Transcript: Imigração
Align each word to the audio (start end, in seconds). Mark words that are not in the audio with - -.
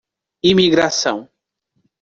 Imigração 0.41 1.29